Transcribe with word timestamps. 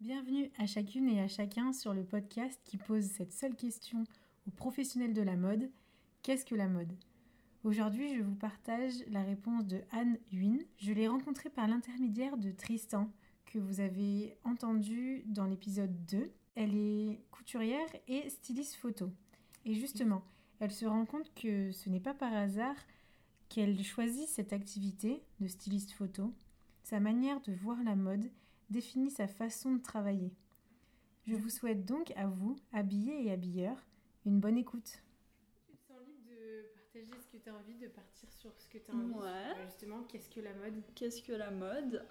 Bienvenue 0.00 0.50
à 0.56 0.64
chacune 0.64 1.10
et 1.10 1.20
à 1.20 1.28
chacun 1.28 1.74
sur 1.74 1.92
le 1.92 2.04
podcast 2.04 2.58
qui 2.64 2.78
pose 2.78 3.04
cette 3.04 3.34
seule 3.34 3.54
question 3.54 4.04
aux 4.48 4.50
professionnels 4.50 5.12
de 5.12 5.20
la 5.20 5.36
mode. 5.36 5.70
Qu'est-ce 6.22 6.46
que 6.46 6.54
la 6.54 6.68
mode? 6.68 6.90
Aujourd'hui, 7.64 8.16
je 8.16 8.22
vous 8.22 8.34
partage 8.34 8.94
la 9.10 9.22
réponse 9.22 9.66
de 9.66 9.82
Anne 9.90 10.16
Huynh. 10.32 10.64
Je 10.78 10.94
l'ai 10.94 11.06
rencontrée 11.06 11.50
par 11.50 11.68
l'intermédiaire 11.68 12.38
de 12.38 12.50
Tristan, 12.50 13.12
que 13.44 13.58
vous 13.58 13.80
avez 13.80 14.38
entendu 14.44 15.22
dans 15.26 15.44
l'épisode 15.44 15.94
2. 16.06 16.32
Elle 16.54 16.74
est 16.74 17.20
couturière 17.30 17.88
et 18.08 18.30
styliste 18.30 18.76
photo. 18.76 19.10
Et 19.66 19.74
justement, 19.74 20.22
elle 20.60 20.72
se 20.72 20.86
rend 20.86 21.04
compte 21.04 21.30
que 21.34 21.72
ce 21.72 21.90
n'est 21.90 22.00
pas 22.00 22.14
par 22.14 22.32
hasard 22.32 22.76
qu'elle 23.50 23.84
choisit 23.84 24.28
cette 24.28 24.54
activité 24.54 25.22
de 25.40 25.46
styliste 25.46 25.92
photo. 25.92 26.32
Sa 26.84 27.00
manière 27.00 27.42
de 27.42 27.52
voir 27.52 27.76
la 27.84 27.96
mode 27.96 28.30
définit 28.70 29.10
sa 29.10 29.26
façon 29.26 29.74
de 29.74 29.82
travailler. 29.82 30.32
Je 31.26 31.34
vous 31.34 31.50
souhaite 31.50 31.84
donc 31.84 32.12
à 32.16 32.26
vous, 32.26 32.56
habillés 32.72 33.26
et 33.26 33.30
habilleurs, 33.32 33.76
une 34.24 34.40
bonne 34.40 34.56
écoute. 34.56 35.02
Tu 35.68 35.76
te 35.76 35.86
sens 35.86 35.98
libre 36.06 36.24
de 36.28 36.62
partager 36.74 37.20
ce 37.20 37.36
que 37.36 37.42
tu 37.42 37.50
as 37.50 37.54
envie, 37.54 37.78
de 37.78 37.88
partir 37.88 38.32
sur 38.32 38.50
ce 38.56 38.68
que 38.68 38.78
tu 38.78 38.90
as 38.90 38.94
envie. 38.94 39.12
Ouais. 39.12 39.64
justement, 39.66 40.02
qu'est-ce 40.04 40.28
que 40.30 40.40
la 40.40 40.54
mode? 40.54 40.82
Qu'est-ce 40.94 41.22
que 41.22 41.32
la 41.32 41.50
mode? 41.50 42.04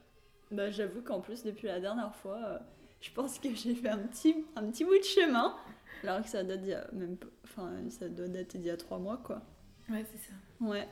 Bah 0.51 0.69
j'avoue 0.69 1.01
qu'en 1.01 1.21
plus 1.21 1.43
depuis 1.43 1.67
la 1.67 1.79
dernière 1.79 2.15
fois, 2.15 2.37
euh, 2.37 2.59
je 3.01 3.11
pense 3.11 3.39
que 3.39 3.53
j'ai 3.53 3.75
fait 3.75 3.89
un 3.89 3.99
petit, 3.99 4.45
un 4.55 4.69
petit 4.69 4.83
bout 4.83 4.97
de 4.97 5.03
chemin. 5.03 5.55
Alors 6.03 6.21
que 6.21 6.29
ça 6.29 6.43
date 6.43 6.61
d'il 6.61 6.69
y 6.69 6.73
a 6.73 6.89
même 6.93 7.17
enfin 7.43 7.77
ça 7.89 8.07
doit 8.07 8.27
dater 8.27 8.57
d'il 8.57 8.67
y 8.67 8.69
a 8.69 8.77
trois 8.77 8.99
mois 8.99 9.17
quoi. 9.17 9.41
Ouais, 9.89 10.05
c'est 10.05 10.17
ça. 10.17 10.33
Ouais. 10.61 10.87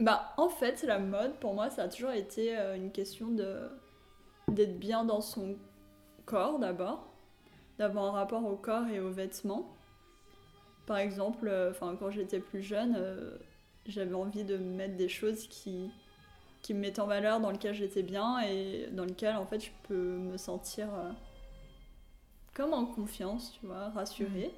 Bah 0.00 0.32
en 0.36 0.48
fait 0.48 0.82
la 0.82 0.98
mode 0.98 1.38
pour 1.38 1.54
moi 1.54 1.70
ça 1.70 1.82
a 1.84 1.88
toujours 1.88 2.10
été 2.12 2.56
euh, 2.56 2.76
une 2.76 2.92
question 2.92 3.28
de 3.28 3.68
d'être 4.52 4.78
bien 4.78 5.04
dans 5.04 5.20
son 5.20 5.56
corps 6.24 6.58
d'abord, 6.58 7.06
d'avoir 7.78 8.06
un 8.06 8.10
rapport 8.12 8.44
au 8.44 8.56
corps 8.56 8.86
et 8.88 9.00
aux 9.00 9.10
vêtements. 9.10 9.74
Par 10.86 10.98
exemple, 10.98 11.48
euh, 11.48 11.72
quand 11.80 12.10
j'étais 12.10 12.38
plus 12.38 12.62
jeune, 12.62 12.94
euh, 12.96 13.36
j'avais 13.86 14.14
envie 14.14 14.44
de 14.44 14.56
mettre 14.56 14.96
des 14.96 15.08
choses 15.08 15.46
qui 15.48 15.90
qui 16.62 16.74
me 16.74 16.80
mettent 16.80 16.98
en 16.98 17.06
valeur, 17.06 17.38
dans 17.38 17.52
lesquelles 17.52 17.76
j'étais 17.76 18.02
bien 18.02 18.40
et 18.40 18.88
dans 18.90 19.04
lesquelles 19.04 19.36
en 19.36 19.46
fait 19.46 19.60
je 19.60 19.70
peux 19.84 20.16
me 20.16 20.36
sentir 20.36 20.92
euh, 20.92 21.12
comme 22.54 22.72
en 22.72 22.86
confiance, 22.86 23.52
tu 23.52 23.66
vois, 23.66 23.90
rassurée. 23.90 24.50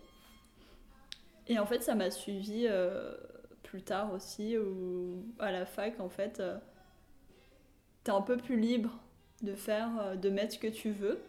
Et 1.49 1.59
en 1.59 1.67
fait 1.67 1.83
ça 1.83 1.95
m'a 1.95 2.11
suivi 2.11 2.67
plus 3.63 3.83
tard 3.83 4.13
aussi 4.13 4.57
ou 4.57 5.25
à 5.39 5.51
la 5.51 5.67
fac 5.67 5.99
en 6.01 6.09
fait 6.09 6.43
t'es 8.05 8.11
un 8.11 8.21
peu 8.21 8.37
plus 8.37 8.59
libre 8.59 8.91
de 9.43 9.55
faire 9.55 9.91
euh, 10.01 10.17
de 10.17 10.31
mettre 10.31 10.55
ce 10.55 10.59
que 10.59 10.67
tu 10.69 10.91
veux. 10.91 11.21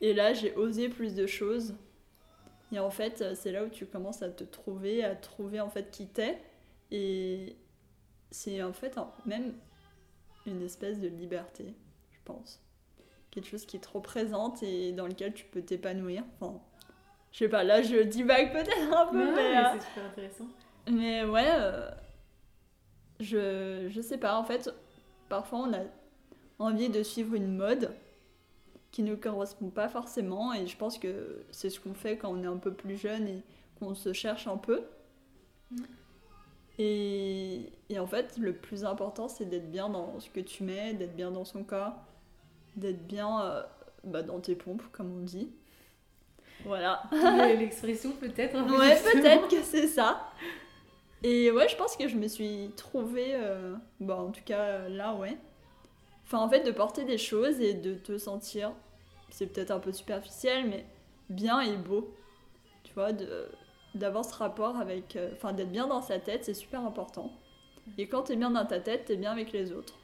Et 0.00 0.14
là 0.14 0.32
j'ai 0.34 0.54
osé 0.54 0.88
plus 0.88 1.14
de 1.14 1.26
choses. 1.26 1.74
Et 2.72 2.78
en 2.78 2.90
fait 2.90 3.20
euh, 3.22 3.34
c'est 3.34 3.52
là 3.52 3.64
où 3.64 3.68
tu 3.68 3.86
commences 3.86 4.22
à 4.22 4.28
te 4.30 4.44
trouver 4.44 5.04
à 5.04 5.14
trouver 5.16 5.60
en 5.60 5.70
fait 5.70 5.90
qui 5.90 6.06
t'es. 6.08 6.38
Et 6.90 7.56
c'est 8.30 8.62
en 8.62 8.72
fait 8.72 8.96
même 9.26 9.54
une 10.46 10.62
espèce 10.62 10.98
de 11.00 11.08
liberté 11.08 11.74
je 12.12 12.18
pense. 12.24 12.60
Quelque 13.30 13.46
chose 13.48 13.66
qui 13.66 13.76
est 13.76 13.80
trop 13.80 14.00
présente 14.00 14.62
et 14.62 14.92
dans 14.92 15.06
lequel 15.06 15.34
tu 15.34 15.44
peux 15.46 15.62
t'épanouir. 15.62 16.24
Enfin 16.40 16.60
je 17.32 17.38
sais 17.38 17.48
pas 17.48 17.64
là 17.64 17.82
je 17.82 17.96
divague 18.02 18.52
peut-être 18.52 18.92
un 18.96 19.06
peu 19.06 19.18
Ouais, 19.18 19.32
mais, 19.34 19.52
mais 19.52 19.56
euh, 19.58 19.72
c'est 19.74 19.80
super 19.86 20.04
intéressant. 20.06 20.48
mais 20.90 21.24
ouais, 21.24 21.46
euh, 21.54 21.90
je, 23.20 23.88
je 23.90 24.00
sais 24.00 24.18
pas, 24.18 24.36
en 24.38 24.44
fait, 24.44 24.70
parfois 25.28 25.60
on 25.60 25.72
a 25.72 25.80
envie 26.58 26.88
de 26.88 27.02
suivre 27.02 27.34
une 27.34 27.56
mode 27.56 27.92
qui 28.90 29.02
ne 29.02 29.14
correspond 29.14 29.68
pas 29.68 29.88
forcément, 29.88 30.52
et 30.54 30.66
je 30.66 30.76
pense 30.76 30.98
que 30.98 31.44
c'est 31.50 31.70
ce 31.70 31.78
qu'on 31.78 31.94
fait 31.94 32.16
quand 32.16 32.30
on 32.30 32.42
est 32.42 32.46
un 32.46 32.56
peu 32.56 32.72
plus 32.72 32.96
jeune 32.96 33.28
et 33.28 33.42
qu'on 33.78 33.94
se 33.94 34.12
cherche 34.12 34.46
un 34.46 34.56
peu. 34.56 34.82
Et, 36.78 37.72
et 37.90 37.98
en 37.98 38.06
fait, 38.06 38.36
le 38.38 38.54
plus 38.54 38.84
important, 38.84 39.28
c'est 39.28 39.44
d'être 39.44 39.70
bien 39.70 39.88
dans 39.88 40.18
ce 40.20 40.30
que 40.30 40.40
tu 40.40 40.62
mets, 40.62 40.94
d'être 40.94 41.16
bien 41.16 41.30
dans 41.30 41.44
son 41.44 41.64
corps, 41.64 41.94
d'être 42.76 43.06
bien 43.06 43.42
euh, 43.42 43.62
bah, 44.04 44.22
dans 44.22 44.40
tes 44.40 44.54
pompes, 44.54 44.82
comme 44.92 45.12
on 45.12 45.22
dit. 45.22 45.50
Voilà. 46.64 47.02
L'expression 47.12 48.12
peut-être. 48.12 48.56
Ouais, 48.78 48.96
peut-être 49.12 49.48
que 49.48 49.62
c'est 49.62 49.88
ça. 49.88 50.30
Et 51.22 51.50
ouais, 51.50 51.68
je 51.68 51.76
pense 51.76 51.96
que 51.96 52.08
je 52.08 52.16
me 52.16 52.28
suis 52.28 52.70
trouvée, 52.76 53.34
euh, 53.34 53.74
bah 54.00 54.16
en 54.16 54.30
tout 54.30 54.44
cas 54.44 54.88
là, 54.88 55.14
ouais. 55.14 55.36
Enfin, 56.28 56.40
en 56.40 56.50
fait, 56.50 56.62
de 56.64 56.72
porter 56.72 57.04
des 57.06 57.18
choses 57.18 57.60
et 57.60 57.74
de 57.74 57.94
te 57.96 58.18
sentir, 58.18 58.72
c'est 59.30 59.48
peut-être 59.48 59.72
un 59.72 59.80
peu 59.80 59.92
superficiel, 59.92 60.68
mais 60.68 60.86
bien 61.30 61.60
et 61.60 61.76
beau. 61.76 62.14
Tu 62.84 62.94
vois, 62.94 63.10
d'avoir 63.94 64.24
ce 64.24 64.34
rapport 64.34 64.76
avec. 64.78 65.16
euh, 65.16 65.30
Enfin, 65.34 65.52
d'être 65.54 65.72
bien 65.72 65.86
dans 65.88 66.02
sa 66.02 66.20
tête, 66.20 66.44
c'est 66.44 66.54
super 66.54 66.82
important. 66.86 67.32
Et 67.98 68.08
quand 68.08 68.24
t'es 68.24 68.36
bien 68.36 68.50
dans 68.52 68.66
ta 68.66 68.80
tête, 68.80 69.06
t'es 69.06 69.16
bien 69.16 69.32
avec 69.32 69.52
les 69.52 69.72
autres. 69.72 69.94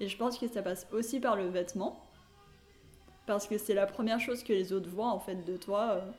Et 0.00 0.08
je 0.08 0.16
pense 0.18 0.38
que 0.38 0.48
ça 0.48 0.62
passe 0.62 0.86
aussi 0.92 1.20
par 1.20 1.36
le 1.36 1.48
vêtement. 1.48 2.00
Parce 3.26 3.46
que 3.46 3.58
c'est 3.58 3.74
la 3.74 3.86
première 3.86 4.20
chose 4.20 4.42
que 4.44 4.52
les 4.52 4.72
autres 4.72 4.88
voient 4.90 5.10
en 5.10 5.20
fait 5.20 5.44
de 5.44 5.56
toi. 5.56 5.92
euh, 5.92 6.10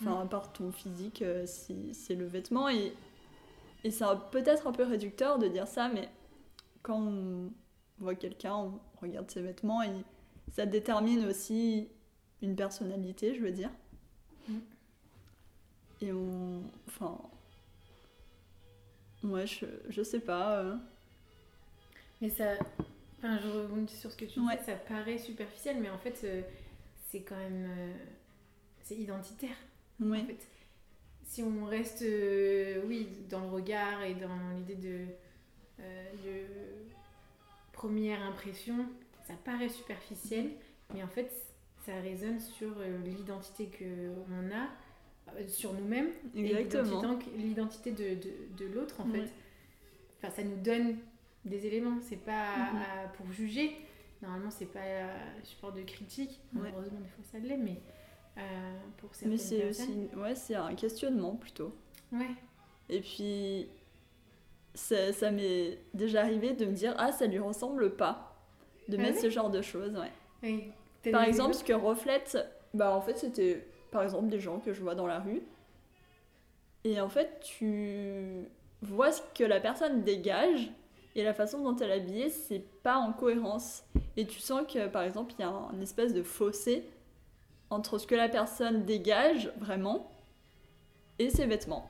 Enfin, 0.00 0.20
à 0.20 0.26
part 0.26 0.52
ton 0.52 0.72
physique, 0.72 1.22
euh, 1.22 1.46
c'est 1.46 2.14
le 2.16 2.26
vêtement. 2.26 2.68
Et, 2.68 2.94
et 3.84 3.90
c'est 3.92 4.04
peut-être 4.32 4.66
un 4.66 4.72
peu 4.72 4.84
réducteur 4.84 5.38
de 5.38 5.48
dire 5.48 5.68
ça, 5.68 5.88
mais 5.88 6.10
quand 6.82 7.00
on 7.00 7.52
voit 7.98 8.14
quelqu'un, 8.14 8.54
on 8.56 8.80
regarde 9.00 9.30
ses 9.30 9.42
vêtements 9.42 9.82
et 9.82 9.90
ça 10.52 10.66
détermine 10.66 11.24
aussi 11.26 11.88
une 12.42 12.56
personnalité, 12.56 13.34
je 13.34 13.40
veux 13.40 13.52
dire. 13.52 13.70
Mm. 14.48 14.58
Et 16.02 16.12
on. 16.12 16.62
Enfin. 16.88 17.18
Ouais, 19.22 19.46
je, 19.46 19.64
je 19.88 20.02
sais 20.02 20.20
pas. 20.20 20.58
euh. 20.60 20.76
Mais 22.20 22.28
ça. 22.28 22.54
Enfin, 23.18 23.38
je 23.42 23.48
rebondis 23.48 23.96
sur 23.96 24.10
ce 24.12 24.16
que 24.16 24.26
tu 24.26 24.38
Ouais. 24.40 24.56
disais, 24.58 24.72
ça 24.72 24.76
paraît 24.76 25.18
superficiel, 25.18 25.78
mais 25.80 25.88
en 25.90 25.98
fait, 25.98 26.20
euh, 26.24 26.42
c'est 27.10 27.20
quand 27.22 27.36
même. 27.36 27.66
euh, 27.70 27.92
c'est 28.82 28.96
identitaire. 28.96 29.56
En 30.02 30.12
fait, 30.26 30.46
si 31.24 31.42
on 31.42 31.64
reste, 31.64 32.04
oui, 32.86 33.08
dans 33.30 33.40
le 33.40 33.48
regard 33.48 34.02
et 34.02 34.14
dans 34.14 34.50
l'idée 34.58 34.74
de, 34.74 35.06
de 35.78 36.40
première 37.74 38.22
impression, 38.22 38.86
ça 39.26 39.34
paraît 39.44 39.68
superficiel, 39.68 40.50
mais 40.94 41.02
en 41.02 41.08
fait, 41.08 41.30
ça 41.84 41.94
résonne 42.00 42.40
sur 42.40 42.72
euh, 42.78 42.98
l'identité 43.04 43.68
qu'on 43.78 44.50
a, 44.54 44.68
euh, 45.36 45.46
sur 45.48 45.72
nous-mêmes, 45.74 46.08
et 46.34 46.42
l'identité- 46.42 47.30
l'identité 47.36 47.90
de, 47.92 48.14
de, 48.14 48.64
de 48.64 48.72
l'autre, 48.72 49.00
en 49.00 49.06
fait. 49.06 49.28
Enfin, 50.18 50.30
ça 50.34 50.42
nous 50.42 50.56
donne 50.62 50.96
des 51.44 51.66
éléments, 51.66 51.98
c'est 52.00 52.16
pas 52.24 52.56
Mhm. 52.56 52.78
à- 52.78 53.08
pour 53.08 53.30
juger. 53.32 53.76
Normalement, 54.22 54.50
c'est 54.50 54.64
pas 54.72 54.80
support 55.42 55.72
de 55.72 55.82
critique. 55.82 56.40
Ouais. 56.54 56.70
Heureusement, 56.72 57.00
des 57.00 57.08
fois, 57.08 57.24
ça 57.30 57.38
l'est, 57.38 57.58
mais 57.58 57.82
euh, 58.38 58.40
pour 58.96 59.14
certaines 59.14 59.32
Mais 59.32 59.36
c'est 59.38 59.68
aussi. 59.68 60.08
Ouais, 60.16 60.34
c'est 60.34 60.54
un 60.54 60.74
questionnement 60.74 61.36
plutôt. 61.36 61.76
Ouais. 62.12 62.30
Et 62.88 63.00
puis, 63.00 63.68
ça, 64.74 65.12
ça 65.12 65.30
m'est 65.30 65.78
déjà 65.94 66.20
arrivé 66.20 66.52
de 66.52 66.66
me 66.66 66.72
dire 66.72 66.94
Ah, 66.98 67.12
ça 67.12 67.26
lui 67.26 67.38
ressemble 67.38 67.96
pas. 67.96 68.36
De 68.88 68.96
Ah 68.98 69.02
mettre 69.02 69.20
ce 69.20 69.30
genre 69.30 69.50
de 69.50 69.62
choses, 69.62 69.94
ouais. 69.96 70.12
Oui. 70.42 70.64
Par 71.10 71.22
exemple, 71.24 71.54
ce 71.54 71.64
que 71.64 71.72
reflète, 71.72 72.38
bah 72.72 72.94
en 72.94 73.00
fait, 73.00 73.18
c'était 73.18 73.66
par 73.90 74.02
exemple 74.02 74.28
des 74.28 74.40
gens 74.40 74.58
que 74.58 74.72
je 74.72 74.80
vois 74.80 74.94
dans 74.94 75.06
la 75.06 75.20
rue. 75.20 75.42
Et 76.84 77.00
en 77.00 77.08
fait, 77.08 77.40
tu 77.40 78.46
vois 78.82 79.12
ce 79.12 79.22
que 79.34 79.44
la 79.44 79.60
personne 79.60 80.02
dégage 80.02 80.70
et 81.14 81.22
la 81.22 81.32
façon 81.32 81.62
dont 81.62 81.76
elle 81.76 81.90
est 81.90 81.94
habillée, 81.94 82.28
c'est 82.28 82.64
pas 82.82 82.96
en 82.96 83.12
cohérence. 83.12 83.84
Et 84.16 84.26
tu 84.26 84.40
sens 84.40 84.62
que, 84.70 84.86
par 84.88 85.02
exemple, 85.02 85.34
il 85.38 85.42
y 85.42 85.44
a 85.44 85.48
un 85.48 85.80
espèce 85.80 86.12
de 86.12 86.22
fossé 86.22 86.84
entre 87.70 87.98
ce 87.98 88.06
que 88.06 88.14
la 88.14 88.28
personne 88.28 88.84
dégage 88.84 89.52
vraiment 89.58 90.10
et 91.18 91.30
ses 91.30 91.46
vêtements. 91.46 91.88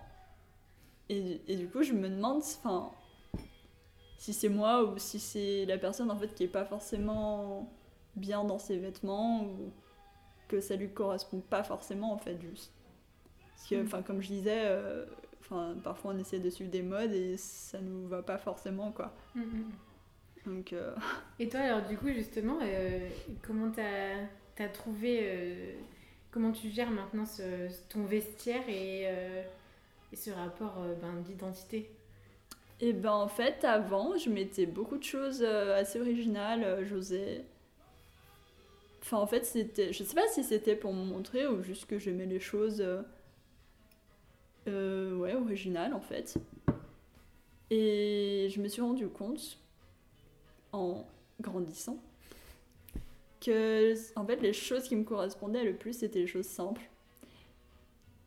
Et, 1.10 1.40
et 1.48 1.56
du 1.56 1.68
coup, 1.68 1.82
je 1.82 1.92
me 1.92 2.08
demande, 2.08 2.38
enfin, 2.38 2.90
si 4.18 4.32
c'est 4.32 4.48
moi 4.48 4.84
ou 4.84 4.98
si 4.98 5.18
c'est 5.20 5.66
la 5.66 5.76
personne 5.78 6.10
en 6.10 6.16
fait 6.16 6.34
qui 6.34 6.44
est 6.44 6.48
pas 6.48 6.64
forcément 6.64 7.70
bien 8.16 8.44
dans 8.44 8.58
ses 8.58 8.78
vêtements 8.78 9.44
ou 9.44 9.70
que 10.48 10.60
ça 10.60 10.76
lui 10.76 10.88
correspond 10.90 11.40
pas 11.40 11.62
forcément 11.64 12.12
en 12.12 12.18
fait 12.18 12.40
juste. 12.40 12.72
Parce 13.54 13.68
que, 13.68 13.74
Mm. 13.76 13.86
enfin, 13.86 14.02
comme 14.02 14.22
je 14.22 14.28
disais, 14.28 14.62
euh, 14.66 15.04
enfin, 15.40 15.74
parfois 15.82 16.12
on 16.14 16.18
essaie 16.18 16.38
de 16.38 16.48
suivre 16.50 16.70
des 16.70 16.82
modes 16.82 17.12
et 17.12 17.36
ça 17.36 17.80
nous 17.80 18.06
va 18.08 18.22
pas 18.22 18.38
forcément 18.38 18.92
quoi. 18.92 19.12
Mm, 19.34 19.40
mm. 19.42 19.72
Donc, 20.46 20.72
euh, 20.72 20.94
Et 21.38 21.48
toi, 21.48 21.60
alors, 21.60 21.86
du 21.88 21.96
coup, 21.96 22.08
justement, 22.08 22.58
euh, 22.62 23.08
comment 23.46 23.70
t'as 23.70 24.26
as 24.62 24.68
trouvé. 24.68 25.76
comment 26.30 26.52
tu 26.52 26.70
gères 26.70 26.90
maintenant 26.90 27.24
ce- 27.26 27.70
ton 27.88 28.04
vestiaire 28.04 28.68
et, 28.68 29.06
et 30.14 30.16
ce 30.16 30.30
rapport 30.30 30.78
euh, 30.78 30.94
ben, 30.94 31.20
d'identité? 31.22 31.90
Et 32.80 32.92
ben 32.92 33.10
en 33.10 33.26
fait, 33.26 33.64
avant, 33.64 34.16
je 34.16 34.30
mettais 34.30 34.64
beaucoup 34.64 34.96
de 34.96 35.02
choses 35.02 35.42
euh, 35.42 35.76
assez 35.76 36.00
originales. 36.00 36.62
euh, 36.62 36.84
J'osais. 36.84 37.44
Enfin, 39.02 39.18
en 39.18 39.26
fait, 39.26 39.44
c'était. 39.44 39.92
Je 39.92 40.04
sais 40.04 40.14
pas 40.14 40.28
si 40.28 40.44
c'était 40.44 40.76
pour 40.76 40.92
me 40.92 41.04
montrer 41.04 41.48
ou 41.48 41.62
juste 41.64 41.86
que 41.86 41.98
j'aimais 41.98 42.26
les 42.26 42.38
choses. 42.38 42.80
ouais, 44.66 45.34
originales 45.34 45.94
en 45.94 46.00
fait. 46.00 46.36
Et 47.70 48.48
je 48.50 48.60
me 48.60 48.68
suis 48.68 48.82
rendu 48.82 49.08
compte, 49.08 49.58
en 50.72 51.06
grandissant, 51.40 51.98
que 53.40 53.94
en 54.16 54.24
fait, 54.24 54.36
les 54.36 54.52
choses 54.52 54.84
qui 54.84 54.94
me 54.96 55.04
correspondaient 55.04 55.64
le 55.64 55.74
plus, 55.74 55.92
c'était 55.98 56.20
les 56.20 56.26
choses 56.28 56.46
simples. 56.46 56.82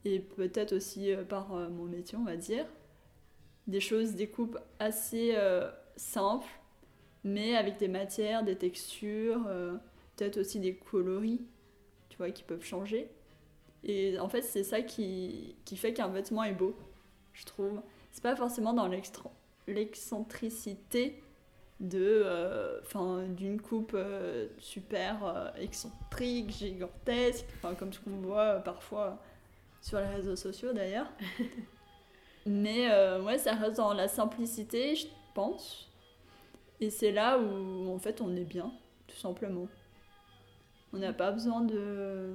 Et 0.07 0.19
peut-être 0.19 0.74
aussi 0.74 1.12
euh, 1.12 1.25
par 1.25 1.54
euh, 1.54 1.68
mon 1.68 1.83
métier, 1.83 2.18
on 2.18 2.24
va 2.24 2.38
dire. 2.38 2.65
Des 3.68 3.81
choses, 3.81 4.15
des 4.15 4.30
coupes 4.30 4.57
assez 4.80 5.33
euh, 5.36 5.69
simples, 5.98 6.48
mais 7.25 7.57
avec 7.57 7.77
des 7.77 7.89
matières, 7.89 8.44
des 8.45 8.56
textures, 8.56 9.44
peut-être 10.15 10.38
aussi 10.38 10.62
des 10.62 10.75
coloris, 10.75 11.45
tu 12.07 12.15
vois, 12.18 12.31
qui 12.31 12.44
peuvent 12.44 12.63
changer. 12.63 13.09
Et 13.83 14.18
en 14.19 14.30
fait, 14.30 14.44
c'est 14.44 14.63
ça 14.63 14.81
qui, 14.81 15.57
qui 15.65 15.75
fait 15.75 15.94
qu'un 15.94 16.07
vêtement 16.07 16.45
est 16.45 16.54
beau, 16.54 16.77
je 17.33 17.44
trouve. 17.44 17.81
C'est 18.13 18.24
pas 18.24 18.38
forcément 18.38 18.71
dans 18.71 18.89
l'excentricité 19.68 21.21
de 21.81 22.24
euh, 22.25 23.27
d'une 23.27 23.59
coupe 23.59 23.98
super 24.59 25.54
excentrique 25.59 26.51
gigantesque 26.51 27.45
comme 27.77 27.92
ce 27.92 28.00
qu'on 28.00 28.21
voit 28.21 28.59
parfois 28.59 29.21
sur 29.87 29.99
les 29.99 30.07
réseaux 30.07 30.35
sociaux 30.35 30.73
d'ailleurs 30.73 31.07
mais 32.45 32.91
euh, 32.91 33.23
ouais 33.23 33.37
ça 33.37 33.53
reste 33.53 33.77
dans 33.77 33.93
la 33.93 34.09
simplicité 34.09 34.95
je 34.95 35.07
pense 35.33 35.89
et 36.81 36.89
c'est 36.89 37.11
là 37.11 37.39
où 37.39 37.89
en 37.93 37.97
fait 37.97 38.19
on 38.19 38.35
est 38.35 38.43
bien 38.43 38.71
tout 39.07 39.15
simplement 39.15 39.67
on 40.91 40.97
n'a 40.97 41.13
pas 41.13 41.31
besoin 41.31 41.61
de 41.61 42.33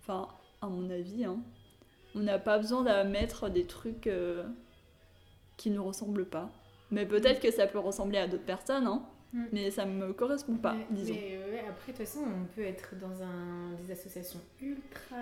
enfin 0.00 0.28
à 0.60 0.66
mon 0.66 0.90
avis 0.90 1.24
hein, 1.24 1.38
on 2.16 2.20
n'a 2.20 2.40
pas 2.40 2.58
besoin 2.58 2.82
de 2.82 3.08
mettre 3.08 3.48
des 3.48 3.66
trucs 3.66 4.08
euh, 4.08 4.42
qui 5.56 5.70
ne 5.70 5.78
ressemblent 5.78 6.26
pas 6.26 6.50
mais 6.90 7.06
peut-être 7.06 7.40
que 7.40 7.50
ça 7.52 7.66
peut 7.66 7.78
ressembler 7.78 8.18
à 8.18 8.28
d'autres 8.28 8.44
personnes, 8.44 8.86
hein. 8.86 9.02
Mm. 9.32 9.44
Mais 9.52 9.70
ça 9.72 9.84
me 9.84 10.12
correspond 10.12 10.56
pas, 10.56 10.74
mais, 10.74 10.86
disons. 10.90 11.14
mais, 11.14 11.38
ouais, 11.38 11.64
après, 11.68 11.92
de 11.92 11.96
toute 11.96 12.06
façon, 12.06 12.20
on 12.20 12.44
peut 12.54 12.62
être 12.62 12.94
dans 13.00 13.20
un, 13.20 13.72
des 13.82 13.90
associations 13.90 14.38
ultra 14.60 15.16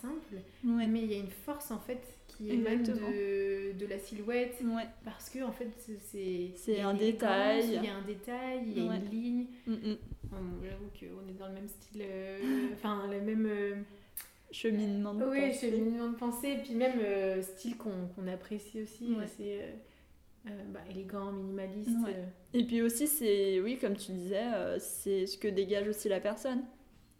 simples, 0.00 0.36
Ouais. 0.64 0.86
mais 0.86 1.00
il 1.02 1.12
y 1.12 1.14
a 1.14 1.18
une 1.18 1.30
force 1.30 1.70
en 1.70 1.78
fait 1.78 2.00
qui 2.28 2.50
émane 2.50 2.82
de, 2.82 3.72
de 3.78 3.86
la 3.86 3.98
silhouette. 3.98 4.56
Ouais. 4.62 4.86
Parce 5.04 5.30
que 5.30 5.42
en 5.42 5.52
fait, 5.52 5.70
c'est- 5.78 6.52
c'est. 6.56 6.80
Un 6.80 6.94
détail. 6.94 7.64
Il 7.66 7.84
y 7.84 7.88
a 7.88 7.94
un 7.96 8.02
détail, 8.02 8.60
il 8.66 8.84
y 8.84 8.88
a 8.88 8.94
une 8.96 9.10
ligne. 9.10 9.46
Mm, 9.66 9.72
mm. 9.72 9.96
J'avoue 10.62 10.90
qu'on 10.98 11.28
est 11.30 11.38
dans 11.38 11.48
le 11.48 11.54
même 11.54 11.68
style. 11.68 12.02
euh, 12.04 12.68
Enfin, 12.74 13.06
le 13.10 13.20
même. 13.20 13.46
euh, 13.46 13.76
Cheminement 14.52 15.12
de 15.12 15.24
oui, 15.24 15.48
pensée. 15.48 15.70
cheminement 15.70 16.08
de 16.08 16.14
pensée, 16.16 16.48
et 16.52 16.58
puis 16.58 16.74
même 16.74 16.98
euh, 17.00 17.42
style 17.42 17.76
qu'on 17.76 18.06
qu'on 18.14 18.26
apprécie 18.28 18.80
aussi, 18.82 19.12
Ouais. 19.14 19.24
assez 19.24 19.58
euh, 19.60 19.72
euh, 20.48 20.62
bah, 20.72 20.80
élégant, 20.88 21.32
minimaliste. 21.32 21.90
Ouais. 22.04 22.14
euh. 22.14 22.24
Et 22.54 22.64
puis 22.64 22.80
aussi, 22.80 23.08
c'est, 23.08 23.60
oui, 23.60 23.76
comme 23.78 23.96
tu 23.96 24.12
disais, 24.12 24.44
euh, 24.54 24.78
c'est 24.78 25.26
ce 25.26 25.36
que 25.36 25.48
dégage 25.48 25.88
aussi 25.88 26.08
la 26.08 26.20
personne. 26.20 26.62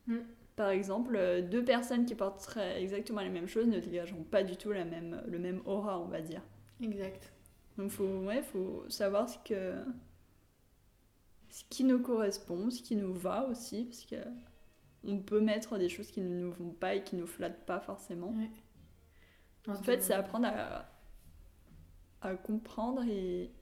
Mm. 0.07 0.19
Par 0.57 0.71
exemple, 0.71 1.17
euh, 1.17 1.43
deux 1.43 1.63
personnes 1.63 2.07
qui 2.07 2.15
porteraient 2.15 2.83
exactement 2.83 3.21
les 3.21 3.29
mêmes 3.29 3.47
choses 3.47 3.67
ne 3.67 3.79
dégageront 3.79 4.25
pas 4.25 4.43
du 4.43 4.57
tout 4.57 4.73
la 4.73 4.87
même, 4.87 5.23
le 5.27 5.39
même 5.39 5.61
aura, 5.67 6.01
on 6.01 6.07
va 6.07 6.23
dire. 6.23 6.41
Exact. 6.83 7.31
Donc, 7.77 7.91
faut, 7.91 8.25
ouais, 8.25 8.43
faut 8.43 8.85
savoir 8.89 9.29
ce 9.29 9.37
que, 9.45 9.75
ce 11.51 11.63
qui 11.69 11.85
nous 11.85 12.01
correspond, 12.01 12.71
ce 12.71 12.83
qui 12.83 12.97
nous 12.97 13.13
va 13.13 13.47
aussi, 13.49 13.85
parce 13.85 14.07
que 14.07 14.17
on 15.05 15.19
peut 15.19 15.41
mettre 15.41 15.79
des 15.79 15.91
choses 15.91 16.11
qui 16.11 16.21
ne 16.21 16.41
nous 16.41 16.53
vont 16.53 16.71
pas 16.71 16.95
et 16.95 17.05
qui 17.05 17.17
nous 17.17 17.27
flattent 17.27 17.65
pas 17.67 17.79
forcément. 17.79 18.35
En 19.69 19.75
fait, 19.83 20.03
c'est 20.03 20.15
apprendre 20.15 20.49
à, 20.49 20.87
à 22.23 22.35
comprendre 22.35 23.03
et, 23.05 23.53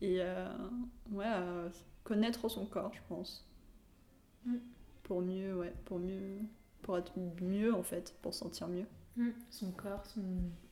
ouais, 0.00 1.24
à 1.24 1.68
connaître 2.04 2.48
son 2.48 2.66
corps, 2.66 2.92
je 2.94 3.00
pense. 3.08 3.46
Mm. 4.46 4.58
Pour 5.02 5.20
mieux, 5.20 5.54
ouais, 5.56 5.72
pour 5.84 5.98
mieux, 5.98 6.38
pour 6.82 6.96
être 6.98 7.12
mieux 7.40 7.74
en 7.74 7.82
fait, 7.82 8.14
pour 8.22 8.32
sentir 8.34 8.68
mieux. 8.68 8.86
Mm, 9.16 9.30
Son 9.50 9.70
corps, 9.72 10.04
son, 10.06 10.22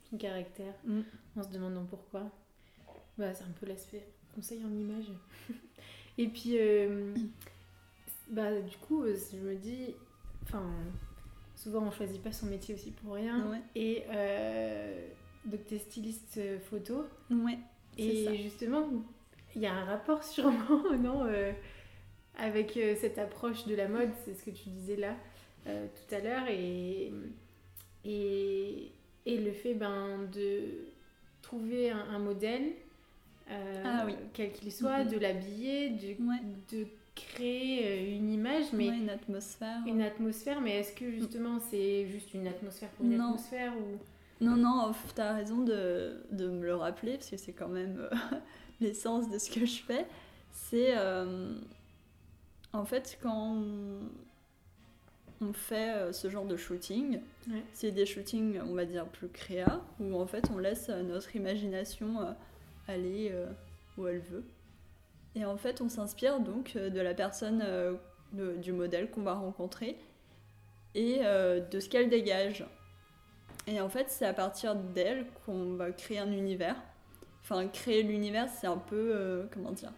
son 0.09 0.17
caractère, 0.17 0.75
Mm. 0.85 1.01
en 1.37 1.43
se 1.43 1.49
demandant 1.51 1.85
pourquoi. 1.85 2.31
Bah, 3.19 3.35
c'est 3.35 3.45
un 3.45 3.53
peu 3.61 3.67
l'aspect 3.67 4.07
conseil 4.35 4.65
en 4.65 4.73
image. 4.73 5.07
Et 6.19 6.29
puis, 6.29 6.57
euh, 6.59 7.15
bah, 8.31 8.61
du 8.61 8.77
coup, 8.79 9.03
euh, 9.03 9.17
je 9.33 9.37
me 9.39 9.55
dis, 9.57 9.95
enfin, 10.45 10.65
souvent 11.57 11.83
on 11.83 11.91
choisit 11.91 12.23
pas 12.23 12.33
son 12.33 12.47
métier 12.47 12.75
aussi 12.75 12.93
pour 12.93 13.15
rien. 13.15 13.47
Ouais. 13.51 13.61
Et 13.75 14.05
euh, 14.11 15.09
donc, 15.45 15.67
t'es 15.67 15.79
styliste 15.79 16.39
euh, 16.39 16.59
photo. 16.61 17.05
Ouais. 17.31 17.59
Et 17.99 18.25
ça. 18.25 18.35
justement, 18.35 18.89
il 19.57 19.63
y 19.63 19.67
a 19.67 19.75
un 19.75 19.85
rapport 19.85 20.23
sûrement, 20.25 20.97
non, 20.99 21.25
euh, 21.27 21.53
avec 22.41 22.77
euh, 22.77 22.95
cette 23.01 23.19
approche 23.19 23.67
de 23.67 23.75
la 23.75 23.89
mode, 23.89 24.11
c'est 24.25 24.35
ce 24.35 24.45
que 24.45 24.51
tu 24.51 24.69
disais 24.71 24.97
là 24.97 25.15
euh, 25.67 25.87
tout 26.09 26.15
à 26.15 26.19
l'heure, 26.21 26.49
et, 26.49 27.13
et, 28.05 28.91
et 29.27 29.39
le 29.39 29.53
fait 29.53 29.75
ben, 29.75 30.29
de 30.33 30.63
trouver 31.43 31.91
un, 31.91 31.99
un 31.99 32.19
modèle, 32.19 32.73
euh, 33.51 33.83
Ah 33.85 34.05
oui. 34.07 34.15
quel 34.33 34.53
qu'il 34.53 34.73
soit, 34.73 35.05
Mhm. 35.05 35.11
de 35.11 35.19
l'habiller, 35.19 35.91
de, 35.91 36.07
Ouais. 36.25 36.39
de 36.73 36.87
créer 37.15 38.15
une 38.17 38.31
image, 38.31 38.67
mais 38.73 38.89
Ouais, 38.89 38.97
une 38.97 39.11
atmosphère. 39.11 39.79
une 39.87 40.01
atmosphère, 40.03 40.61
mais 40.61 40.79
est-ce 40.79 40.93
que 40.95 41.11
justement 41.11 41.59
c'est 41.71 42.07
juste 42.07 42.33
une 42.33 42.47
atmosphère 42.47 42.89
pour 42.91 43.05
une 43.05 43.17
Non. 43.17 43.25
atmosphère 43.35 43.73
ou... 43.77 43.99
Non, 44.43 44.57
non, 44.57 44.93
tu 45.15 45.21
as 45.21 45.35
raison 45.35 45.59
de, 45.59 46.23
de 46.31 46.49
me 46.49 46.65
le 46.65 46.75
rappeler, 46.75 47.15
parce 47.19 47.29
que 47.29 47.37
c'est 47.37 47.53
quand 47.53 47.69
même 47.69 48.09
l'essence 48.81 49.29
de 49.31 49.39
ce 49.39 49.51
que 49.51 49.67
je 49.67 49.83
fais. 49.83 50.07
C'est 50.53 50.97
en 52.73 52.85
fait 52.85 53.19
quand 53.23 53.55
on, 53.57 54.01
on 55.41 55.53
fait 55.53 55.95
euh, 55.95 56.13
ce 56.13 56.29
genre 56.29 56.45
de 56.45 56.57
shooting, 56.57 57.21
Ouais. 57.51 57.63
c'est 57.73 57.91
des 57.91 58.05
shootings, 58.07 58.61
on 58.61 58.75
va 58.75 58.85
dire, 58.85 59.07
plus 59.07 59.29
créa, 59.29 59.81
où 59.99 60.15
en 60.21 60.27
fait 60.27 60.51
on 60.53 60.59
laisse 60.59 60.89
euh, 60.91 61.03
notre 61.03 61.35
imagination 61.37 62.21
euh, 62.21 62.33
aller 62.89 63.33
où 63.97 64.07
elle 64.07 64.21
veut. 64.21 64.45
Et 65.37 65.45
en 65.45 65.57
fait, 65.57 65.81
on 65.81 65.89
s'inspire 65.89 66.41
donc 66.41 66.77
de 66.77 67.01
la 67.01 67.15
personne, 67.15 67.65
de- 68.33 68.57
du 68.57 68.73
modèle 68.73 69.11
qu'on 69.13 69.23
va 69.23 69.35
rencontrer 69.35 69.97
et 70.97 71.19
de 71.21 71.79
ce 71.81 71.89
qu'elle 71.89 72.09
dégage. 72.09 72.67
Et 73.69 73.81
en 73.81 73.89
fait, 73.89 74.07
c'est 74.11 74.27
à 74.27 74.33
partir 74.35 74.75
d'elle 74.75 75.27
qu'on 75.47 75.75
va 75.75 75.93
créer 75.93 76.19
un 76.19 76.33
univers. 76.33 76.75
Enfin, 77.43 77.69
créer 77.69 78.03
l'univers, 78.03 78.49
c'est 78.49 78.67
un 78.67 78.79
peu. 78.79 79.13
euh, 79.15 79.45
comment 79.53 79.71
dire 79.71 79.93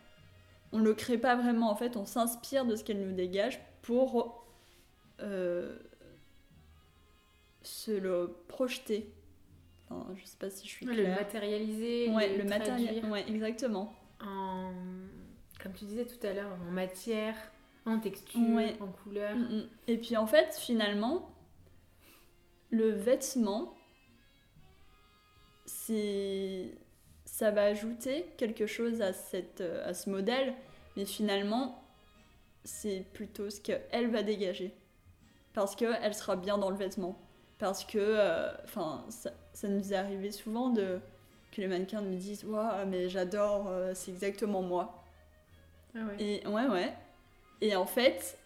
On 0.73 0.79
le 0.79 0.95
crée 0.95 1.19
pas 1.19 1.37
vraiment, 1.37 1.71
en 1.71 1.77
fait, 1.77 1.97
on 1.97 2.05
s'inspire 2.07 2.65
de 2.65 2.77
ce 2.77 2.83
qu'elle 2.85 3.01
nous 3.07 3.15
dégage 3.15 3.61
pour 3.83 4.47
euh, 5.21 5.79
se 7.63 7.91
le 7.91 8.37
projeter. 8.49 9.13
Enfin, 9.91 10.07
je 10.15 10.25
sais 10.25 10.39
pas 10.39 10.49
si 10.51 10.67
je 10.67 10.73
suis 10.73 10.87
le 10.87 10.95
claire. 10.95 11.17
matérialiser, 11.19 12.09
Ouais, 12.11 12.37
le. 12.39 13.11
Ouais, 13.11 13.25
exactement. 13.29 13.93
en, 14.25 14.73
comme 15.63 15.73
tu 15.75 15.85
disais 15.85 16.07
tout 16.07 16.27
à 16.27 16.33
l'heure, 16.33 16.51
en 16.67 16.71
matière, 16.73 17.37
en 17.85 17.99
texture, 17.99 18.41
Ouais. 18.55 18.77
en 18.81 18.89
couleur. 18.89 19.37
Mm, 19.37 19.57
mm. 19.59 19.69
Et 19.89 19.99
puis 19.99 20.17
en 20.17 20.27
fait, 20.27 20.57
finalement, 20.59 21.31
le 22.71 22.89
vêtement, 22.91 23.75
c'est 25.67 26.75
ça 27.43 27.51
va 27.51 27.65
ajouter 27.65 28.25
quelque 28.37 28.69
chose 28.69 29.03
à, 29.03 29.13
cette, 29.13 29.63
euh, 29.63 29.91
à 29.91 29.95
ce 29.95 30.09
modèle, 30.09 30.55
mais 30.97 31.05
finalement, 31.05 31.83
c'est 32.63 33.05
plutôt 33.15 33.51
ce 33.51 33.61
qu'elle 33.61 34.13
va 34.13 34.23
dégager. 34.23 34.73
Parce 35.53 35.75
qu'elle 35.75 36.15
sera 36.15 36.37
bien 36.37 36.57
dans 36.57 36.71
le 36.71 36.77
vêtement. 36.77 37.19
Parce 37.59 37.85
que, 37.85 37.99
euh, 37.99 38.49
enfin, 38.63 39.05
ça, 39.09 39.33
ça 39.55 39.67
nous 39.67 39.93
est 39.93 39.97
arrivé 39.97 40.31
souvent 40.31 40.71
de, 40.71 41.01
que 41.51 41.61
les 41.61 41.67
mannequins 41.67 42.01
me 42.01 42.15
disent 42.15 42.45
Waouh, 42.45 42.87
mais 42.87 43.09
j'adore, 43.09 43.67
euh, 43.71 43.91
c'est 43.93 44.13
exactement 44.13 44.63
moi. 44.63 45.03
Ah 45.97 46.05
ouais. 46.05 46.23
Et 46.23 46.47
ouais, 46.47 46.69
ouais. 46.69 46.95
Et 47.61 47.75
en 47.75 47.87
fait, 47.87 48.39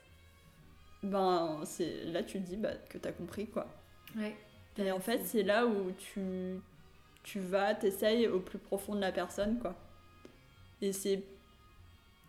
ben, 1.02 1.60
c'est 1.64 2.02
là 2.04 2.22
tu 2.22 2.40
te 2.40 2.46
dis 2.46 2.56
bah, 2.56 2.72
que 2.88 2.96
t'as 2.96 3.12
compris 3.12 3.46
quoi. 3.46 3.66
Ouais. 4.16 4.34
Et 4.78 4.90
en 4.90 5.00
fait, 5.00 5.20
c'est 5.22 5.42
là 5.42 5.66
où 5.66 5.92
tu, 5.92 6.62
tu 7.26 7.40
vas, 7.40 7.74
t'essayes 7.74 8.28
au 8.28 8.38
plus 8.38 8.58
profond 8.58 8.94
de 8.94 9.00
la 9.00 9.10
personne 9.10 9.58
quoi. 9.58 9.74
Et 10.80 10.92
c'est. 10.92 11.24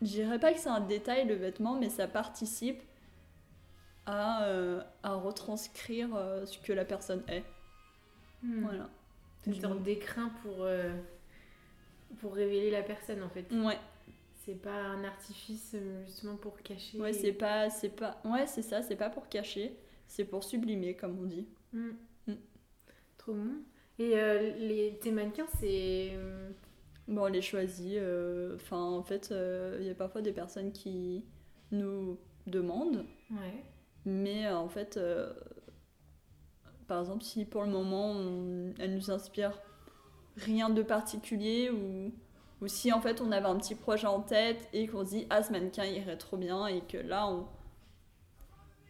Je 0.02 0.06
dirais 0.06 0.38
pas 0.38 0.52
que 0.52 0.58
c'est 0.58 0.68
un 0.68 0.80
détail 0.80 1.26
le 1.26 1.34
vêtement, 1.34 1.78
mais 1.78 1.88
ça 1.88 2.06
participe 2.06 2.82
à, 4.06 4.44
euh, 4.44 4.82
à 5.02 5.14
retranscrire 5.14 6.14
euh, 6.14 6.46
ce 6.46 6.58
que 6.58 6.72
la 6.72 6.84
personne 6.84 7.22
est. 7.28 7.44
Hmm. 8.42 8.62
Voilà. 8.62 8.90
C'est 9.44 9.60
sorte 9.60 9.82
d'écrin 9.82 10.30
pour, 10.42 10.62
euh, 10.64 10.92
pour 12.18 12.34
révéler 12.34 12.70
la 12.70 12.82
personne 12.82 13.22
en 13.22 13.28
fait. 13.28 13.50
Ouais, 13.52 13.78
C'est 14.44 14.60
pas 14.60 14.74
un 14.74 15.04
artifice 15.04 15.76
justement 16.06 16.36
pour 16.36 16.60
cacher. 16.62 16.98
Ouais, 16.98 17.12
c'est 17.12 17.32
pas, 17.32 17.70
c'est 17.70 17.88
pas, 17.88 18.20
ouais, 18.24 18.48
c'est 18.48 18.62
ça, 18.62 18.82
c'est 18.82 18.96
pas 18.96 19.10
pour 19.10 19.28
cacher, 19.28 19.76
c'est 20.08 20.24
pour 20.24 20.42
sublimer, 20.42 20.94
comme 20.94 21.18
on 21.20 21.26
dit. 21.26 21.46
Mm. 21.72 21.90
Mm. 22.26 22.34
Trop 23.16 23.34
bon. 23.34 23.62
Et 23.98 24.12
euh, 24.18 24.52
les, 24.58 24.98
tes 25.00 25.10
mannequins, 25.10 25.46
c'est. 25.60 26.10
euh, 26.14 26.50
Bon, 27.08 27.22
on 27.24 27.26
les 27.26 27.42
choisit. 27.42 27.94
euh, 27.96 28.54
Enfin, 28.56 28.80
en 28.82 29.02
fait, 29.02 29.32
il 29.80 29.86
y 29.86 29.90
a 29.90 29.94
parfois 29.94 30.20
des 30.22 30.32
personnes 30.32 30.72
qui 30.72 31.24
nous 31.72 32.18
demandent, 32.46 33.04
Ouais. 33.30 33.64
mais 34.04 34.48
en 34.48 34.68
fait, 34.68 34.98
par 36.86 37.00
exemple, 37.00 37.22
si 37.24 37.44
pour 37.44 37.62
le 37.62 37.70
moment, 37.70 38.10
on- 38.12 38.72
elle 38.78 38.94
nous 38.94 39.10
inspire 39.10 39.52
rien 40.38 40.70
de 40.70 40.82
particulier 40.82 41.70
ou, 41.70 42.12
ou 42.62 42.68
si 42.68 42.92
en 42.92 43.00
fait 43.00 43.20
on 43.20 43.32
avait 43.32 43.46
un 43.46 43.56
petit 43.58 43.74
projet 43.74 44.06
en 44.06 44.20
tête 44.22 44.68
et 44.72 44.86
qu'on 44.88 45.04
se 45.04 45.10
dit 45.10 45.26
ah 45.30 45.42
ce 45.42 45.52
mannequin 45.52 45.84
irait 45.84 46.16
trop 46.18 46.36
bien 46.38 46.66
et 46.68 46.80
que 46.82 46.98
là 46.98 47.28
on, 47.28 47.46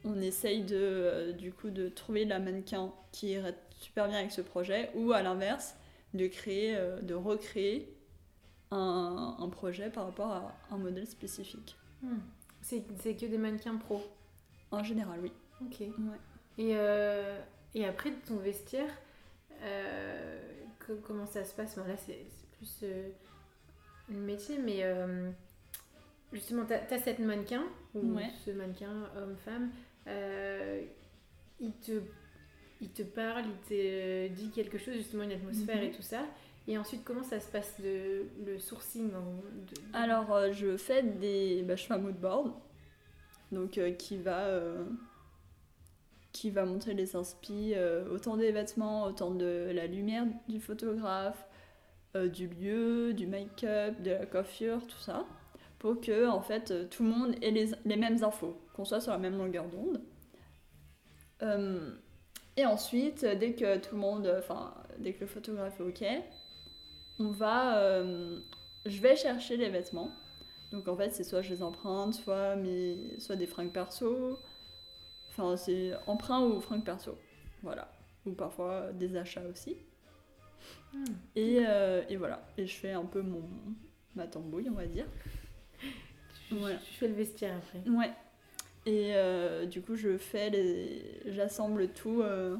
on 0.04 0.20
essaye 0.20 0.62
de 0.62 0.76
euh, 0.76 1.32
du 1.32 1.52
coup 1.52 1.70
de 1.70 1.88
trouver 1.88 2.24
la 2.24 2.38
mannequin 2.38 2.92
qui 3.12 3.28
irait 3.30 3.56
super 3.78 4.08
bien 4.08 4.18
avec 4.18 4.30
ce 4.32 4.40
projet 4.42 4.90
ou 4.94 5.12
à 5.12 5.22
l'inverse 5.22 5.74
de 6.14 6.26
créer 6.26 6.76
euh, 6.76 7.00
de 7.00 7.14
recréer 7.14 7.94
un, 8.70 9.36
un 9.38 9.48
projet 9.48 9.88
par 9.90 10.04
rapport 10.06 10.30
à 10.32 10.54
un 10.70 10.78
modèle 10.78 11.06
spécifique 11.06 11.76
Hmm. 12.02 12.18
C'est 12.60 12.82
que 13.16 13.26
des 13.26 13.38
mannequins 13.38 13.76
pro. 13.76 14.00
en 14.70 14.84
général 14.84 15.18
oui 15.20 15.32
Ok. 15.60 15.80
ouais. 15.80 15.88
Et, 16.58 16.76
euh, 16.76 17.40
et 17.74 17.84
après, 17.86 18.12
ton 18.26 18.36
vestiaire, 18.36 18.90
euh, 19.62 20.40
co- 20.86 20.98
comment 21.02 21.26
ça 21.26 21.44
se 21.44 21.54
passe? 21.54 21.76
Bon, 21.76 21.84
Là, 21.88 21.96
c'est 21.96 22.24
plus 22.56 22.84
le 24.08 24.16
métier, 24.16 24.58
mais 24.58 24.84
justement, 26.32 26.64
tu 26.66 26.72
as, 26.74 26.98
cette 27.00 27.18
mannequin, 27.18 27.64
ou 27.94 28.14
Ouais. 28.14 28.30
ce 28.44 28.50
mannequin, 28.52 29.08
homme-femme, 29.16 29.70
il, 31.60 31.72
te, 31.80 32.00
il 32.80 32.90
te 32.90 33.02
parle, 33.02 33.44
il 33.46 33.68
te 33.68 34.28
dit 34.28 34.50
quelque 34.50 34.78
chose, 34.78 34.94
justement, 34.94 35.24
une 35.24 35.32
atmosphère 35.32 35.76
Mhm. 35.76 35.82
et 35.84 35.90
tout 35.90 36.02
ça. 36.02 36.24
Et 36.66 36.76
ensuite, 36.76 37.02
comment 37.04 37.22
ça 37.22 37.40
se 37.40 37.50
passe 37.50 37.80
de, 37.80 38.26
le 38.46 38.58
sourcing 38.58 39.08
de- 39.10 39.80
Alors, 39.94 40.32
euh, 40.34 40.52
je 40.52 40.76
fais 40.76 41.02
des. 41.02 41.62
Bah, 41.66 41.76
je 41.76 41.84
fais 41.84 41.94
un 41.94 41.98
mood 41.98 42.14
board. 42.16 42.52
Donc, 43.52 43.78
euh, 43.78 43.92
qui 43.92 44.16
va. 44.18 44.44
euh, 44.46 44.84
qui 46.32 46.50
va 46.50 46.64
montrer 46.66 46.94
les 46.94 47.16
inspi 47.16 47.72
euh, 47.74 48.08
autant 48.14 48.36
des 48.36 48.52
vêtements, 48.52 49.04
autant 49.04 49.30
de 49.32 49.70
la 49.74 49.86
lumière 49.86 50.24
du 50.46 50.60
photographe, 50.60 51.42
euh, 52.16 52.28
du 52.28 52.46
lieu, 52.46 53.12
du 53.14 53.26
make-up, 53.26 54.00
de 54.02 54.10
la 54.10 54.26
coiffure, 54.26 54.86
tout 54.86 54.98
ça. 54.98 55.26
Pour 55.80 56.00
que, 56.00 56.28
en 56.28 56.40
fait, 56.42 56.70
euh, 56.70 56.86
tout 56.88 57.02
le 57.02 57.08
monde 57.08 57.34
ait 57.42 57.50
les, 57.50 57.70
les 57.86 57.96
mêmes 57.96 58.22
infos, 58.22 58.56
qu'on 58.74 58.84
soit 58.84 59.00
sur 59.00 59.10
la 59.12 59.18
même 59.18 59.36
longueur 59.38 59.66
d'onde. 59.68 60.00
Euh, 62.58 62.62
et 62.62 62.66
ensuite, 62.66 63.24
euh, 63.24 63.34
dès 63.34 63.54
que 63.54 63.78
tout 63.78 63.94
le 63.94 64.00
monde. 64.00 64.32
Enfin, 64.38 64.74
dès 64.98 65.12
que 65.12 65.20
le 65.20 65.26
photographe 65.26 65.80
est 65.80 65.82
OK, 65.82 66.04
on 67.18 67.30
va. 67.30 67.78
euh, 67.78 68.40
je 68.86 69.00
vais 69.00 69.16
chercher 69.16 69.56
les 69.56 69.68
vêtements. 69.68 70.10
Donc 70.72 70.88
en 70.88 70.96
fait, 70.96 71.10
c'est 71.10 71.24
soit 71.24 71.42
je 71.42 71.50
les 71.50 71.62
emprunte, 71.62 72.14
soit, 72.14 72.56
mes, 72.56 73.18
soit 73.18 73.36
des 73.36 73.46
fringues 73.46 73.72
perso. 73.72 74.38
Enfin, 75.30 75.56
c'est 75.56 75.92
emprunt 76.06 76.42
ou 76.42 76.60
fringues 76.60 76.84
perso. 76.84 77.16
Voilà. 77.62 77.90
Ou 78.26 78.32
parfois 78.32 78.92
des 78.92 79.16
achats 79.16 79.46
aussi. 79.50 79.76
Hmm. 80.92 81.04
Et, 81.36 81.60
euh, 81.66 82.02
et 82.08 82.16
voilà. 82.16 82.42
Et 82.56 82.66
je 82.66 82.74
fais 82.74 82.92
un 82.92 83.04
peu 83.04 83.22
mon, 83.22 83.42
ma 84.14 84.26
tambouille, 84.26 84.68
on 84.68 84.74
va 84.74 84.86
dire. 84.86 85.06
Tu, 86.48 86.54
Voilà. 86.54 86.78
tu 86.78 86.94
fais 86.94 87.08
le 87.08 87.14
vestiaire 87.14 87.56
après. 87.56 87.88
Ouais. 87.90 88.10
Et 88.88 89.14
euh, 89.14 89.66
du 89.66 89.82
coup, 89.82 89.96
je 89.96 90.16
fais 90.16 90.48
les. 90.48 91.20
J'assemble 91.26 91.88
tout 91.88 92.22
euh, 92.22 92.56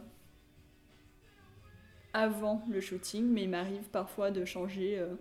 avant 2.12 2.62
le 2.68 2.82
shooting, 2.82 3.24
mais 3.24 3.44
il 3.44 3.48
m'arrive 3.48 3.84
parfois 3.84 4.30
de 4.30 4.44
changer 4.44 4.98
euh, 4.98 5.14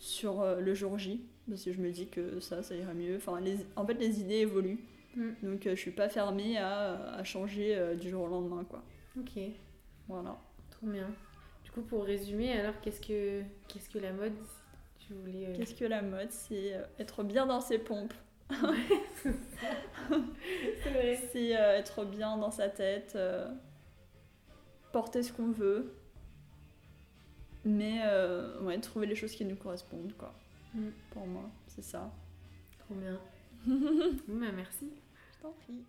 sur 0.00 0.44
le 0.56 0.74
jour 0.74 0.98
J, 0.98 1.24
parce 1.48 1.64
que 1.64 1.72
je 1.72 1.80
me 1.80 1.92
dis 1.92 2.08
que 2.08 2.40
ça, 2.40 2.64
ça 2.64 2.74
ira 2.74 2.92
mieux. 2.92 3.18
Enfin, 3.18 3.40
les... 3.40 3.58
en 3.76 3.86
fait, 3.86 3.94
les 3.94 4.20
idées 4.20 4.38
évoluent. 4.38 4.80
Mm. 5.14 5.30
Donc, 5.44 5.60
je 5.64 5.76
suis 5.76 5.92
pas 5.92 6.08
fermée 6.08 6.58
à, 6.58 7.14
à 7.14 7.22
changer 7.22 7.94
du 8.00 8.10
jour 8.10 8.24
au 8.24 8.28
lendemain, 8.28 8.64
quoi. 8.64 8.82
Ok. 9.16 9.40
Voilà. 10.08 10.40
Trop 10.72 10.88
bien. 10.88 11.08
Du 11.62 11.70
coup, 11.70 11.82
pour 11.82 12.02
résumer, 12.02 12.50
alors 12.50 12.80
qu'est-ce 12.80 13.00
que 13.00 13.42
qu'est-ce 13.68 13.88
que 13.88 14.00
la 14.00 14.12
mode 14.12 14.32
si 14.98 15.06
Tu 15.06 15.14
voulais. 15.14 15.52
Qu'est-ce 15.56 15.76
que 15.76 15.84
la 15.84 16.02
mode 16.02 16.32
C'est 16.32 16.74
être 16.98 17.22
bien 17.22 17.46
dans 17.46 17.60
ses 17.60 17.78
pompes. 17.78 18.14
C'est 18.50 19.30
vrai. 20.90 21.16
C'est 21.32 21.56
euh, 21.56 21.78
être 21.78 22.04
bien 22.04 22.36
dans 22.36 22.50
sa 22.50 22.68
tête, 22.68 23.12
euh, 23.14 23.48
porter 24.92 25.22
ce 25.22 25.32
qu'on 25.32 25.50
veut, 25.50 25.94
mais 27.64 28.00
euh, 28.04 28.60
ouais, 28.62 28.78
trouver 28.80 29.06
les 29.06 29.14
choses 29.14 29.32
qui 29.32 29.44
nous 29.44 29.56
correspondent, 29.56 30.14
quoi. 30.18 30.34
Mm. 30.74 30.88
Pour 31.10 31.26
moi, 31.26 31.50
c'est 31.68 31.84
ça. 31.84 32.10
Trop 32.78 32.94
bien. 32.94 33.18
Bah, 34.28 34.46
merci. 34.54 34.90
Je 35.34 35.42
t'en 35.42 35.52
prie. 35.52 35.84